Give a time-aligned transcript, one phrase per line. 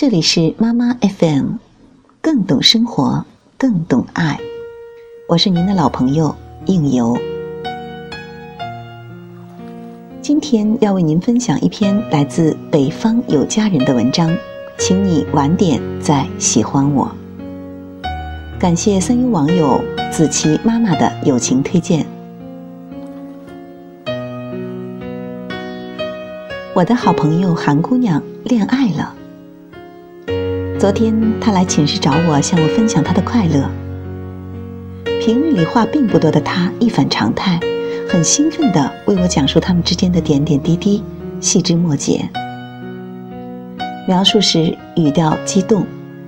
[0.00, 1.54] 这里是妈妈 FM，
[2.22, 3.24] 更懂生活，
[3.58, 4.38] 更懂爱。
[5.28, 6.36] 我是您的老朋友
[6.66, 7.18] 应由。
[10.22, 14.32] 今天要为您分享一篇来自北方有佳人的文章，
[14.78, 17.10] 请你晚点再喜欢我。
[18.56, 22.06] 感谢三优网友子琪妈妈的友情推荐。
[26.72, 29.16] 我的好朋友韩姑娘恋爱了。
[30.78, 33.68] 昨天她来寝室找我，向我分享她的快乐。
[35.20, 37.58] 平日里话并不多的她一反常态，
[38.08, 41.02] 很兴奋地为我讲述他们之间的点点滴滴、
[41.40, 42.28] 细枝末节。
[44.06, 45.84] 描述时语调激动，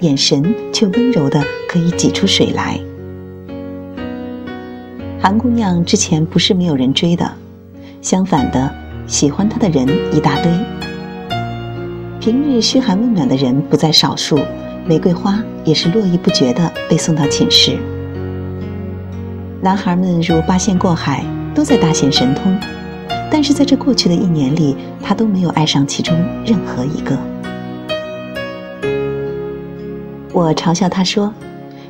[0.00, 2.78] 眼神却温柔的可以挤出水来。
[5.22, 7.32] 韩姑娘之前不是没有人追的，
[8.02, 8.70] 相反的。
[9.06, 10.50] 喜欢她的人一大堆，
[12.24, 14.38] 平日嘘寒问暖的人不在少数，
[14.86, 17.76] 玫瑰花也是络绎不绝的被送到寝室。
[19.60, 21.22] 男孩们如八仙过海，
[21.54, 22.58] 都在大显神通，
[23.30, 27.14] 但是在这过去的一年里，他都没有爱上其中任何一个。
[30.32, 31.30] 我嘲笑他说：“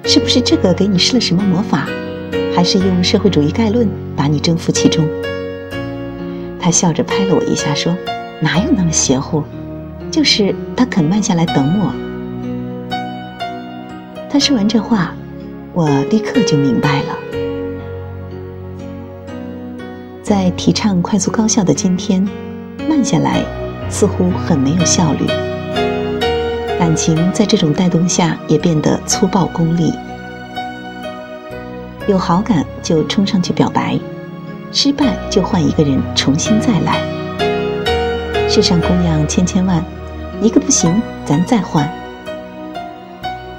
[0.02, 1.86] 是不是这个给你施了什么魔法，
[2.56, 5.06] 还是用社会主义概论把你征服其中？”
[6.58, 7.96] 他笑着拍了我一下，说
[8.42, 9.44] ：“哪有那么邪乎？
[10.14, 11.92] 就是他肯慢下来等我。”
[14.30, 15.12] 他说完这话，
[15.72, 17.18] 我立刻就明白了。
[20.22, 22.24] 在提倡快速高效的今天，
[22.88, 23.44] 慢下来
[23.90, 25.26] 似乎很没有效率。
[26.78, 29.92] 感情在这种带动下也变得粗暴功利，
[32.06, 33.98] 有好感就冲上去表白。
[34.70, 37.00] 失败就换一个人重新再来。
[38.48, 39.84] 世上姑娘千千万，
[40.44, 41.90] 一个不行咱再换。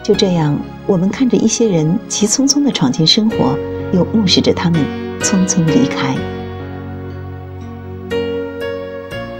[0.03, 0.55] 就这样，
[0.85, 3.57] 我们看着一些人急匆匆地闯进生活，
[3.91, 4.79] 又目视着他们
[5.19, 6.15] 匆匆离开。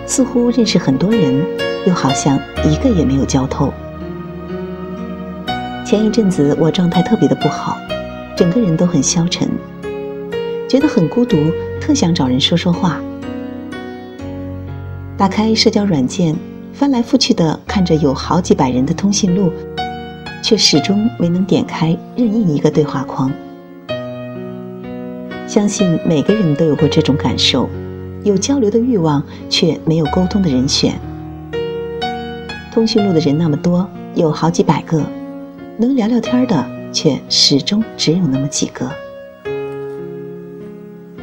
[0.07, 1.45] 似乎认识很多人，
[1.85, 3.71] 又好像一个也没有交透。
[5.85, 7.77] 前一阵子我状态特别的不好，
[8.35, 9.47] 整个人都很消沉。
[10.67, 11.37] 觉得很孤独，
[11.79, 12.99] 特想找人说说话。
[15.15, 16.35] 打开社交软件，
[16.75, 19.49] 翻来覆去的看着有好几百人的通讯录，
[20.43, 23.31] 却始终没能点开任意一个对话框。
[25.47, 27.69] 相信每个人都有过这种感受：
[28.25, 30.99] 有交流的欲望，却没有沟通的人选。
[32.73, 35.01] 通讯录的人那么多，有好几百个，
[35.77, 38.91] 能聊聊天的却始终只有那么几个。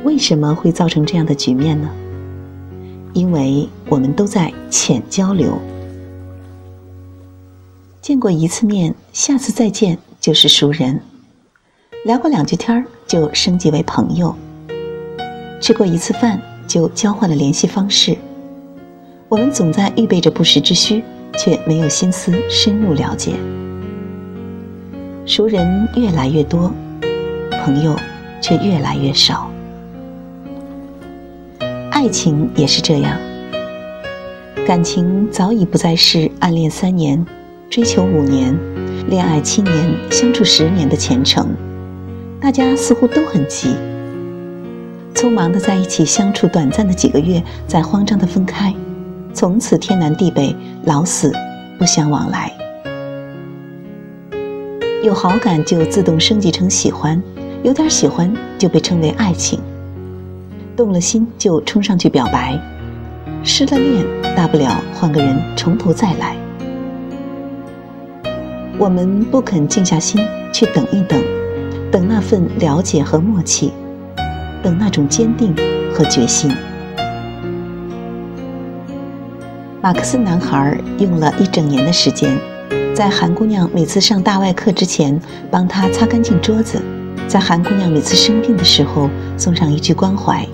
[0.02, 1.90] 为什么会造成这样的局面呢？
[3.12, 5.60] 因为我们都在浅交流，
[8.00, 10.96] 见过一次面，下次再见就是熟人；
[12.06, 14.34] 聊过两句天儿就升级为朋友；
[15.60, 18.16] 吃过一次饭就交换了联系方式。
[19.28, 21.04] 我们总在预备着不时之需，
[21.38, 23.34] 却没有心思深入了解。
[25.26, 26.72] 熟人越来越多，
[27.62, 27.94] 朋友
[28.40, 29.51] 却越来越少。
[31.92, 33.20] 爱情也是这样，
[34.66, 37.22] 感情早已不再是暗恋三年、
[37.68, 38.58] 追求五年、
[39.10, 41.54] 恋爱七年、相处十年的前程。
[42.40, 43.74] 大家似乎都很急，
[45.14, 48.74] 匆忙的在一起相处短暂的几个月，再慌张的分开，
[49.34, 51.30] 从此天南地北，老死
[51.78, 52.50] 不相往来。
[55.04, 57.22] 有好感就自动升级成喜欢，
[57.62, 59.60] 有点喜欢就被称为爱情。
[60.76, 62.58] 动了心就冲上去表白，
[63.42, 64.04] 失了恋
[64.36, 66.36] 大不了换个人从头再来。
[68.78, 70.20] 我们不肯静下心
[70.52, 71.22] 去等一等，
[71.90, 73.72] 等那份了解和默契，
[74.62, 75.54] 等那种坚定
[75.94, 76.50] 和决心。
[79.80, 82.38] 马克思男孩用了一整年的时间，
[82.94, 85.20] 在韩姑娘每次上大外课之前
[85.50, 86.80] 帮她擦干净桌子，
[87.28, 89.08] 在韩姑娘每次生病的时候
[89.38, 90.46] 送上一句关怀。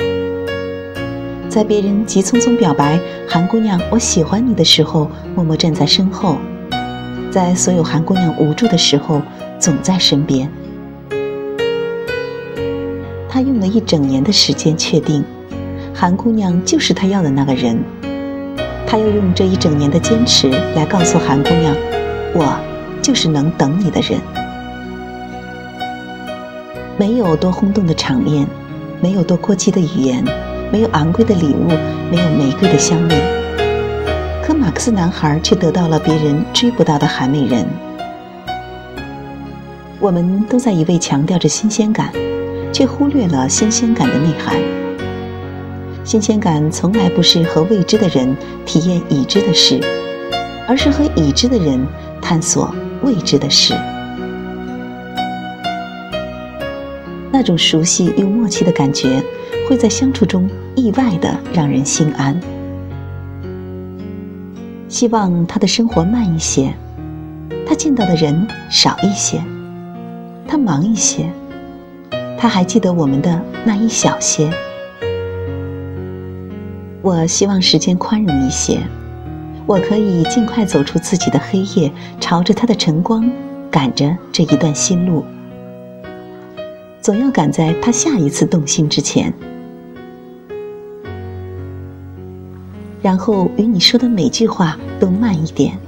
[1.49, 6.37] 在别人急匆匆表白“韩姑娘，我喜欢你”的时候，默默站在身后；
[7.33, 9.23] 在所有韩姑娘无助的时候，
[9.59, 10.49] 总在身边。
[13.29, 15.25] 他用了一整年的时间确定，
[15.95, 17.83] 韩姑娘就是他要的那个人。
[18.87, 21.75] 他又用这一整年的坚持来告诉韩姑娘
[22.35, 22.59] ：“我
[23.03, 24.21] 就是能等你的人。”
[26.99, 28.47] 没有多轰动的场面，
[29.01, 30.23] 没有多过激的语言。
[30.71, 31.69] 没有昂贵的礼物，
[32.11, 33.17] 没有玫瑰的香味，
[34.43, 37.67] 可马克思男孩却得到了别人追不到的韩美人。
[39.99, 42.13] 我们都在一味强调着新鲜感，
[42.71, 44.57] 却忽略了新鲜感的内涵。
[46.05, 48.37] 新鲜感从来不是和未知的人
[48.67, 49.81] 体验已知的事，
[50.69, 51.81] 而是和已知的人
[52.21, 53.75] 探索未知的事。
[57.31, 59.23] 那种熟悉又默契的感觉，
[59.69, 62.39] 会在相处中意外的让人心安。
[64.89, 66.73] 希望他的生活慢一些，
[67.67, 69.43] 他见到的人少一些，
[70.47, 71.31] 他忙一些，
[72.39, 74.51] 他还记得我们的那一小些。
[77.03, 78.81] 我希望时间宽容一些，
[79.67, 83.31] 我可以尽快走出自己的黑夜，朝着他的晨光，
[83.71, 85.23] 赶着这一段新路。
[87.01, 89.33] 总要赶在他下一次动心之前。
[93.01, 95.79] 然后与你说的每句话都慢一点，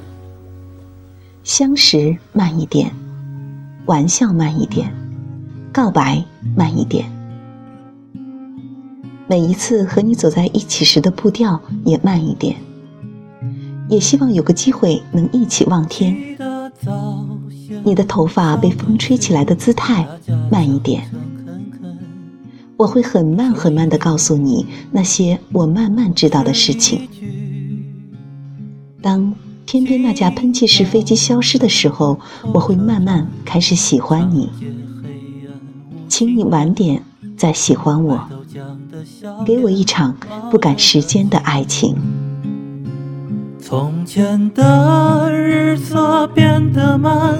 [1.42, 2.90] 相识慢一点，
[3.86, 4.92] 玩笑慢一点，
[5.72, 6.24] 告白
[6.56, 7.04] 慢一点，
[9.26, 12.56] 每一次和你走在一起时的步调也慢一点。
[13.88, 16.16] 也希望有个机会能一起望天，
[17.84, 20.06] 你的头发被风吹起来的姿态
[20.50, 21.02] 慢一点。
[22.76, 27.06] 我会很慢很慢的告诉你那些我慢慢知道的事情。
[29.02, 29.34] 当
[29.66, 32.18] 天边那架喷气式飞机消失的时候，
[32.54, 34.48] 我会慢慢开始喜欢你。
[36.08, 37.02] 请你晚点
[37.36, 38.28] 再喜欢我，
[39.46, 40.16] 给我一场
[40.50, 41.94] 不赶时间的爱情。
[43.58, 47.38] 从前的日色变得，慢。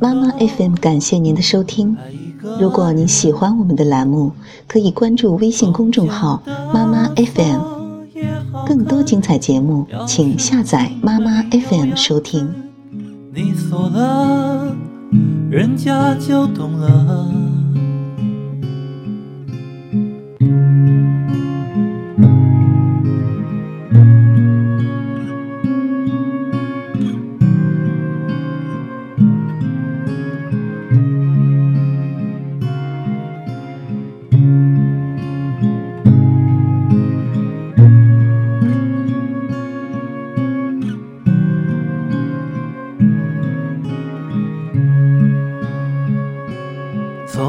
[0.00, 1.96] 妈妈 FM 感谢您的收听。
[2.60, 4.32] 如果您喜欢我们的栏目，
[4.66, 6.42] 可以关注微信公众号
[6.74, 7.60] “妈妈 FM”。
[8.66, 12.48] 更多精彩节目，请下载妈妈 FM 收听。
[13.32, 14.74] 你锁了，
[15.50, 17.41] 人家就懂了。